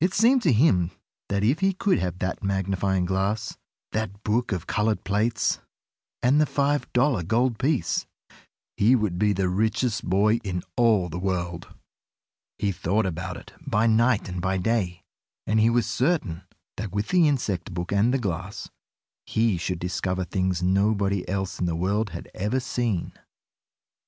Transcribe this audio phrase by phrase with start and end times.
[0.00, 0.90] It seemed to him
[1.28, 3.56] that if he could have that magnifying glass,
[3.92, 5.60] that book of colored plates,
[6.20, 8.04] and the five dollar gold piece,
[8.76, 11.72] he would be the richest boy in all the world!
[12.58, 15.04] He thought about it by night and by day,
[15.46, 16.42] and he was certain
[16.76, 18.68] that with the insect book and the glass,
[19.26, 23.12] he should discover things nobody else in the world had ever seen.